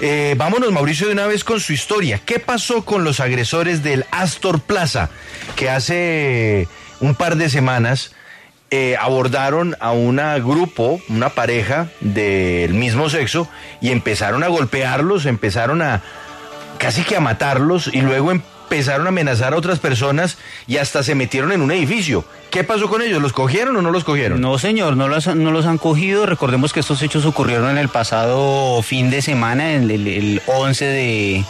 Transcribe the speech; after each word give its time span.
Eh, 0.00 0.34
vámonos, 0.36 0.70
Mauricio, 0.70 1.06
de 1.06 1.12
una 1.14 1.26
vez 1.26 1.44
con 1.44 1.60
su 1.60 1.72
historia. 1.72 2.20
¿Qué 2.24 2.38
pasó 2.38 2.84
con 2.84 3.04
los 3.04 3.20
agresores 3.20 3.82
del 3.82 4.04
Astor 4.10 4.60
Plaza 4.60 5.10
que 5.56 5.70
hace 5.70 6.68
un 7.00 7.14
par 7.14 7.36
de 7.36 7.48
semanas 7.48 8.12
eh, 8.70 8.96
abordaron 9.00 9.76
a 9.80 9.92
un 9.92 10.16
grupo, 10.44 11.00
una 11.08 11.30
pareja 11.30 11.88
del 12.00 12.74
mismo 12.74 13.08
sexo 13.08 13.48
y 13.80 13.90
empezaron 13.90 14.44
a 14.44 14.48
golpearlos, 14.48 15.26
empezaron 15.26 15.80
a 15.82 16.02
casi 16.78 17.02
que 17.02 17.16
a 17.16 17.20
matarlos 17.20 17.88
y 17.92 18.02
luego 18.02 18.30
empezaron 18.68 19.06
a 19.06 19.08
amenazar 19.08 19.54
a 19.54 19.56
otras 19.56 19.78
personas 19.78 20.36
y 20.66 20.76
hasta 20.76 21.02
se 21.02 21.14
metieron 21.14 21.52
en 21.52 21.62
un 21.62 21.72
edificio. 21.72 22.24
¿Qué 22.50 22.64
pasó 22.64 22.88
con 22.90 23.00
ellos? 23.00 23.22
¿Los 23.22 23.32
cogieron 23.32 23.74
o 23.76 23.82
no 23.82 23.90
los 23.90 24.04
cogieron? 24.04 24.42
No, 24.42 24.58
señor, 24.58 24.94
no 24.96 25.08
los, 25.08 25.26
no 25.34 25.50
los 25.50 25.64
han 25.64 25.78
cogido. 25.78 26.26
Recordemos 26.26 26.74
que 26.74 26.80
estos 26.80 27.00
hechos 27.00 27.24
ocurrieron 27.24 27.70
en 27.70 27.78
el 27.78 27.88
pasado 27.88 28.82
fin 28.82 29.10
de 29.10 29.22
semana, 29.22 29.72
el, 29.72 29.90
el, 29.90 30.42
11 30.46 30.84
de 30.84 31.44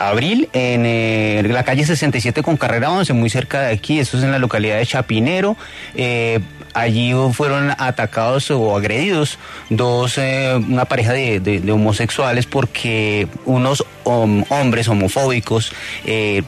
abril, 0.00 0.48
en 0.52 0.82
eh, 0.84 1.44
la 1.48 1.62
calle 1.62 1.86
67 1.86 2.42
con 2.42 2.56
carrera 2.56 2.90
11, 2.90 3.12
muy 3.12 3.30
cerca 3.30 3.62
de 3.62 3.72
aquí. 3.72 4.00
Esto 4.00 4.18
es 4.18 4.24
en 4.24 4.32
la 4.32 4.40
localidad 4.40 4.78
de 4.78 4.86
Chapinero. 4.86 5.56
Eh, 5.94 6.40
allí 6.74 7.12
fueron 7.32 7.72
atacados 7.78 8.50
o 8.50 8.76
agredidos 8.76 9.38
dos, 9.70 10.18
eh, 10.18 10.54
una 10.68 10.84
pareja 10.84 11.12
de, 11.12 11.62
homosexuales 11.72 12.46
porque 12.46 13.28
unos 13.44 13.84
hombres 14.04 14.88
homofóbicos 14.88 15.72
eh, 16.04 16.42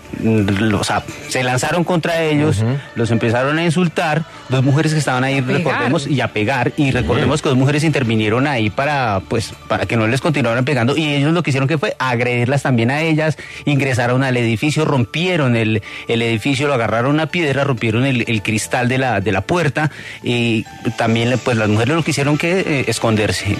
se 1.28 1.42
lanzaron 1.42 1.84
contra 1.84 2.22
ellos, 2.22 2.62
los 2.94 3.10
empezaron 3.10 3.58
a 3.58 3.64
insultar, 3.64 4.24
dos 4.48 4.62
mujeres 4.62 4.92
que 4.92 4.98
estaban 4.98 5.24
ahí, 5.24 5.40
recordemos, 5.40 6.06
y 6.06 6.20
a 6.20 6.28
pegar, 6.28 6.72
y 6.76 6.90
recordemos 6.90 7.40
que 7.40 7.48
dos 7.48 7.58
mujeres 7.58 7.84
intervinieron 7.84 8.46
ahí 8.46 8.68
para, 8.68 9.22
pues, 9.28 9.54
para 9.68 9.86
que 9.86 9.96
no 9.96 10.06
les 10.06 10.20
continuaran 10.20 10.64
pegando, 10.64 10.96
y 10.96 11.14
ellos 11.14 11.32
lo 11.32 11.42
que 11.42 11.50
hicieron 11.50 11.68
que 11.68 11.78
fue 11.78 11.96
agredirlas 11.98 12.62
también 12.62 12.90
a 12.90 13.00
ellas, 13.00 13.38
ingresaron 13.64 14.22
al 14.22 14.36
edificio, 14.36 14.84
rompieron 14.84 15.56
el, 15.56 15.82
el 16.08 16.22
edificio, 16.22 16.68
lo 16.68 16.74
agarraron 16.74 17.14
una 17.14 17.26
piedra, 17.26 17.64
rompieron 17.64 18.04
el, 18.04 18.24
el 18.28 18.42
cristal 18.42 18.88
de 18.88 18.98
la, 18.98 19.20
de 19.20 19.32
la 19.32 19.40
puerta, 19.40 19.90
y 20.22 20.64
también 20.96 21.38
pues 21.44 21.56
las 21.56 21.68
mujeres 21.68 21.94
lo 21.94 22.02
que 22.02 22.10
hicieron 22.10 22.38
que 22.38 22.60
eh, 22.60 22.84
esconderse, 22.88 23.56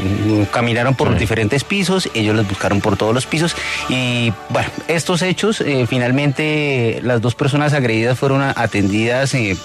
caminaron 0.52 0.94
por 0.94 1.10
los 1.10 1.18
diferentes 1.18 1.64
pisos, 1.64 2.08
ellos 2.14 2.34
los 2.34 2.48
buscaron 2.48 2.80
por 2.80 2.96
todos 2.96 3.14
los 3.14 3.26
pisos 3.26 3.56
y 3.88 4.32
bueno, 4.50 4.68
estos 4.88 5.22
hechos 5.22 5.60
eh, 5.60 5.86
finalmente 5.86 7.00
las 7.02 7.20
dos 7.20 7.34
personas 7.34 7.72
agredidas 7.72 8.18
fueron 8.18 8.42
atendidas 8.42 9.34
eh, 9.34 9.56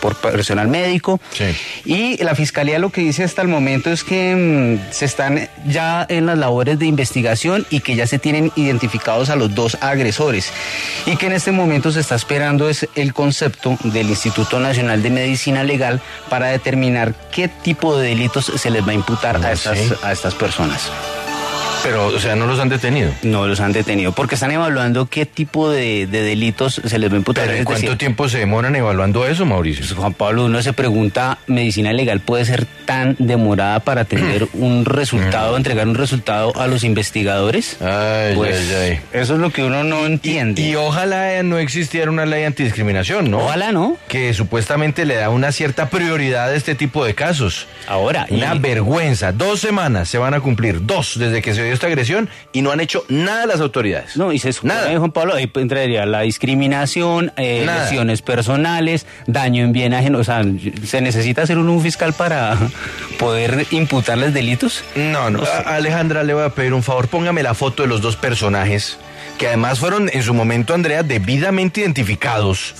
por 0.00 0.16
personal 0.16 0.68
médico. 0.68 1.20
Y 1.84 2.22
la 2.22 2.34
fiscalía 2.34 2.78
lo 2.78 2.90
que 2.90 3.00
dice 3.00 3.24
hasta 3.24 3.42
el 3.42 3.48
momento 3.48 3.90
es 3.90 4.04
que 4.04 4.34
mm, 4.34 4.92
se 4.92 5.04
están 5.04 5.48
ya 5.66 6.06
en 6.08 6.26
las 6.26 6.38
labores 6.38 6.78
de 6.78 6.86
investigación 6.86 7.66
y 7.70 7.80
que 7.80 7.94
ya 7.94 8.06
se 8.06 8.18
tienen 8.18 8.52
identificados 8.56 9.30
a 9.30 9.36
los 9.36 9.54
dos 9.54 9.76
agresores. 9.80 10.52
Y 11.06 11.16
que 11.16 11.26
en 11.26 11.32
este 11.32 11.52
momento 11.52 11.92
se 11.92 12.00
está 12.00 12.14
esperando 12.14 12.68
es 12.68 12.88
el 12.94 13.14
concepto 13.14 13.76
del 13.84 14.08
Instituto 14.08 14.60
Nacional 14.60 15.02
de 15.02 15.10
Medicina 15.10 15.64
Legal 15.64 16.00
para 16.28 16.48
determinar 16.48 17.14
qué 17.30 17.48
tipo 17.48 17.96
de 17.96 18.08
delitos 18.08 18.52
se 18.56 18.70
les 18.70 18.86
va 18.86 18.92
a 18.92 18.94
imputar 18.94 19.44
a, 19.44 19.52
estas, 19.52 19.78
a 20.02 20.12
estas 20.12 20.34
personas. 20.34 20.90
Pero, 21.82 22.06
o 22.06 22.18
sea, 22.18 22.36
no 22.36 22.46
los 22.46 22.58
han 22.58 22.68
detenido. 22.68 23.10
No 23.22 23.46
los 23.46 23.60
han 23.60 23.72
detenido, 23.72 24.12
porque 24.12 24.34
están 24.34 24.50
evaluando 24.50 25.06
qué 25.06 25.26
tipo 25.26 25.70
de, 25.70 26.06
delitos 26.06 26.80
se 26.84 26.98
les 26.98 27.10
va 27.10 27.14
a 27.14 27.18
imputar. 27.18 27.50
¿En 27.50 27.64
cuánto 27.64 27.96
tiempo 27.96 28.28
se 28.28 28.38
demoran 28.38 28.74
evaluando 28.76 29.26
eso, 29.26 29.46
Mauricio? 29.46 29.84
Pues, 29.86 29.98
Juan 29.98 30.14
Pablo, 30.14 30.44
uno 30.44 30.62
se 30.62 30.72
pregunta, 30.72 31.38
¿medicina 31.46 31.92
legal 31.92 32.20
puede 32.20 32.44
ser 32.44 32.66
tan 32.84 33.16
demorada 33.18 33.80
para 33.80 34.04
tener 34.04 34.48
un 34.54 34.84
resultado, 34.84 35.56
entregar 35.56 35.86
un 35.86 35.94
resultado 35.94 36.52
a 36.56 36.66
los 36.66 36.84
investigadores? 36.84 37.80
Ay, 37.80 38.34
pues, 38.34 38.70
Eso 39.12 39.34
es 39.34 39.40
lo 39.40 39.50
que 39.50 39.62
uno 39.62 39.84
no 39.84 40.06
entiende. 40.06 40.62
Y, 40.62 40.74
ojalá 40.74 41.42
no 41.42 41.58
existiera 41.58 42.10
una 42.10 42.26
ley 42.26 42.44
antidiscriminación, 42.44 43.30
¿no? 43.30 43.38
Ojalá 43.38 43.72
no. 43.72 43.96
Que 44.08 44.34
supuestamente 44.34 45.04
le 45.04 45.14
da 45.14 45.30
una 45.30 45.52
cierta 45.52 45.88
prioridad 45.88 46.48
a 46.48 46.54
este 46.54 46.74
tipo 46.74 47.04
de 47.04 47.14
casos. 47.14 47.66
Ahora. 47.86 48.26
Una 48.30 48.54
vergüenza. 48.54 49.32
Dos 49.32 49.60
semanas 49.60 50.08
se 50.08 50.18
van 50.18 50.34
a 50.34 50.40
cumplir, 50.40 50.84
dos, 50.84 51.18
desde 51.18 51.42
que 51.42 51.54
se 51.54 51.67
esta 51.72 51.86
agresión 51.86 52.28
y 52.52 52.62
no 52.62 52.70
han 52.70 52.80
hecho 52.80 53.04
nada 53.08 53.46
las 53.46 53.60
autoridades. 53.60 54.16
No, 54.16 54.32
y 54.32 54.38
se 54.38 54.50
nada. 54.62 54.96
Juan 54.98 55.12
Pablo, 55.12 55.34
ahí 55.34 55.50
entraría 55.54 56.06
la 56.06 56.22
discriminación, 56.22 57.32
eh, 57.36 57.64
lesiones 57.66 58.22
personales, 58.22 59.06
daño 59.26 59.64
en 59.64 59.72
bien 59.72 59.94
ajeno. 59.94 60.18
O 60.18 60.24
sea, 60.24 60.42
¿se 60.84 61.00
necesita 61.00 61.42
hacer 61.42 61.58
un, 61.58 61.78
fiscal 61.82 62.12
para 62.12 62.56
poder 63.18 63.66
imputarles 63.70 64.34
delitos? 64.34 64.82
No, 64.96 65.30
no. 65.30 65.42
Alejandra, 65.66 66.24
le 66.24 66.34
voy 66.34 66.44
a 66.44 66.48
pedir 66.50 66.74
un 66.74 66.82
favor. 66.82 67.08
Póngame 67.08 67.42
la 67.42 67.54
foto 67.54 67.82
de 67.82 67.88
los 67.88 68.00
dos 68.00 68.16
personajes 68.16 68.98
que 69.38 69.46
además 69.46 69.78
fueron 69.78 70.10
en 70.12 70.22
su 70.22 70.34
momento, 70.34 70.74
Andrea, 70.74 71.02
debidamente 71.02 71.80
identificados 71.80 72.74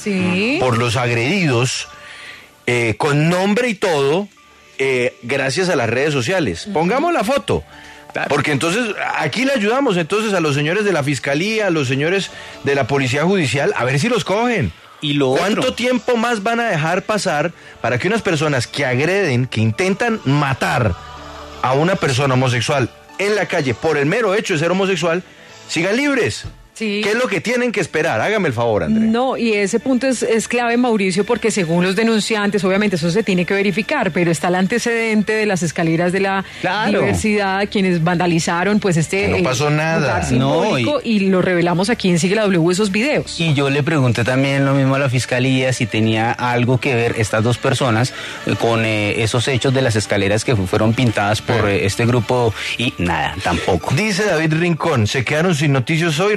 por 0.59 0.77
los 0.77 0.97
agredidos, 0.97 1.89
eh, 2.67 2.97
con 2.99 3.29
nombre 3.29 3.69
y 3.69 3.75
todo, 3.75 4.29
eh, 4.79 5.17
gracias 5.23 5.69
a 5.69 5.77
las 5.77 5.89
redes 5.89 6.13
sociales. 6.13 6.69
Pongamos 6.73 7.13
la 7.13 7.25
foto. 7.25 7.65
Porque 8.29 8.53
entonces 8.53 8.95
aquí 9.17 9.45
le 9.45 9.53
ayudamos 9.53 9.97
entonces 9.97 10.33
a 10.35 10.41
los 10.41 10.55
señores 10.55 10.85
de 10.85 10.93
la 10.93 11.03
fiscalía, 11.03 11.67
a 11.67 11.71
los 11.71 11.89
señores 11.89 12.31
de 12.65 12.75
la 12.75 12.87
policía 12.87 13.25
judicial, 13.25 13.73
a 13.77 13.85
ver 13.85 13.99
si 14.01 14.09
los 14.09 14.25
cogen. 14.25 14.73
¿Y 15.01 15.15
lo 15.15 15.33
¿Cuánto 15.37 15.75
tiempo 15.75 16.17
más 16.17 16.43
van 16.43 16.59
a 16.59 16.69
dejar 16.69 17.03
pasar 17.03 17.53
para 17.81 17.99
que 17.99 18.09
unas 18.09 18.23
personas 18.23 18.67
que 18.67 18.85
agreden, 18.85 19.47
que 19.47 19.61
intentan 19.61 20.21
matar 20.25 20.95
a 21.63 21.73
una 21.75 21.95
persona 21.95 22.35
homosexual 22.35 22.91
en 23.19 23.37
la 23.37 23.47
calle 23.47 23.75
por 23.75 23.97
el 23.97 24.07
mero 24.07 24.35
hecho 24.35 24.55
de 24.55 24.59
ser 24.59 24.71
homosexual, 24.73 25.23
sigan 25.69 25.97
libres? 25.97 26.47
¿Qué 26.79 27.11
es 27.11 27.15
lo 27.15 27.29
que 27.29 27.41
tienen 27.41 27.73
que 27.73 27.81
esperar? 27.81 28.21
Hágame 28.21 28.49
el 28.49 28.55
favor, 28.55 28.85
André. 28.85 29.07
No, 29.07 29.37
y 29.37 29.55
ese 29.55 29.81
punto 29.81 30.07
es, 30.07 30.23
es, 30.23 30.49
clave, 30.49 30.77
Mauricio, 30.77 31.25
porque 31.25 31.51
según 31.51 31.85
los 31.85 31.97
denunciantes, 31.97 32.63
obviamente 32.65 32.97
eso 32.97 33.11
se 33.11 33.23
tiene 33.23 33.45
que 33.45 33.55
verificar, 33.55 34.13
pero 34.13 34.31
está 34.31 34.49
el 34.49 34.55
antecedente 34.55 35.33
de 35.33 35.47
las 35.47 35.63
escaleras 35.63 36.13
de 36.13 36.21
la 36.21 36.45
universidad, 36.89 37.69
quienes 37.71 38.03
vandalizaron, 38.03 38.81
pues 38.81 38.97
este. 38.97 39.29
no 39.29 39.43
pasó 39.43 39.71
nada. 39.71 40.27
No, 40.31 40.79
y, 40.79 41.29
lo 41.29 41.43
revelamos 41.43 41.91
aquí 41.91 42.09
en 42.09 42.19
Sigue 42.19 42.37
W 42.37 42.71
esos 42.71 42.91
videos. 42.91 43.39
Y 43.41 43.55
yo 43.55 43.71
le 43.71 43.83
pregunté 43.83 44.25
también 44.25 44.65
lo 44.65 44.73
mismo 44.73 44.95
a 44.95 44.99
la 44.99 45.11
fiscalía 45.11 45.73
si 45.73 45.87
tenía 45.87 46.33
algo 46.33 46.79
que 46.79 46.95
ver 46.95 47.17
estas 47.19 47.43
dos 47.43 47.59
personas 47.59 48.15
eh, 48.47 48.55
con 48.59 48.85
eh, 48.85 49.23
esos 49.23 49.49
hechos 49.49 49.75
de 49.75 49.83
las 49.83 49.97
escaleras 49.97 50.45
que 50.45 50.57
fueron 50.57 50.95
pintadas 50.95 51.43
por 51.43 51.67
ah. 51.67 51.73
eh, 51.73 51.87
este 51.87 52.07
grupo, 52.07 52.55
y 52.79 52.95
nada, 52.99 53.35
tampoco. 53.43 53.95
Dice 53.95 54.25
David 54.25 54.55
Rincón, 54.55 55.07
se 55.07 55.25
quedaron 55.25 55.55
sin 55.55 55.73
noticias 55.73 56.19
hoy, 56.21 56.35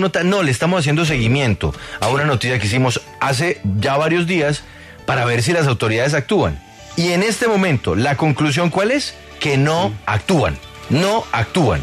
nota. 0.00 0.22
No, 0.24 0.42
le 0.42 0.50
estamos 0.50 0.80
haciendo 0.80 1.04
seguimiento 1.04 1.74
a 2.00 2.08
una 2.08 2.24
noticia 2.24 2.58
que 2.58 2.66
hicimos 2.66 3.00
hace 3.20 3.60
ya 3.78 3.96
varios 3.96 4.26
días 4.26 4.62
para 5.06 5.24
ver 5.24 5.42
si 5.42 5.52
las 5.52 5.66
autoridades 5.66 6.14
actúan. 6.14 6.60
Y 6.96 7.12
en 7.12 7.22
este 7.22 7.48
momento, 7.48 7.94
la 7.94 8.16
conclusión 8.16 8.70
cuál 8.70 8.90
es? 8.90 9.14
Que 9.38 9.56
no 9.56 9.92
actúan. 10.06 10.58
No 10.90 11.24
actúan. 11.32 11.82